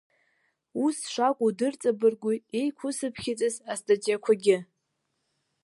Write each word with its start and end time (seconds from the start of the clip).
Ус 0.83 0.97
шакәу 1.13 1.49
дырҵабыргуеит 1.57 2.43
еиқәысыԥхьаӡаз 2.59 3.55
астатиақәагьы. 3.71 4.57